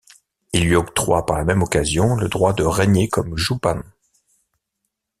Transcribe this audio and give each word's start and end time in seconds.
Il 0.51 0.65
lui 0.65 0.75
octroie 0.75 1.27
par 1.27 1.37
la 1.37 1.43
même 1.45 1.61
occasion 1.61 2.15
le 2.15 2.27
droit 2.27 2.53
de 2.53 2.63
régner 2.63 3.07
comme 3.07 3.37
joupan. 3.37 3.83